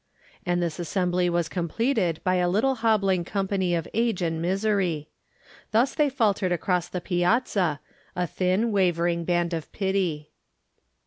And 0.47 0.63
this 0.63 0.79
assembly 0.79 1.29
i\as 1.29 1.47
completed 1.47 2.21
by 2.23 2.37
a 2.37 2.49
little 2.49 2.73
hobbling 2.77 3.23
company 3.23 3.75
of 3.75 3.87
age 3.93 4.23
and 4.23 4.41
misery. 4.41 5.09
Thus 5.69 5.93
they 5.93 6.09
faltered 6.09 6.51
across 6.51 6.87
the 6.89 7.01
piazzay 7.01 7.77
a 8.15 8.25
thin, 8.25 8.71
wavering 8.71 9.25
band 9.25 9.53
of 9.53 9.71
pity. 9.71 10.31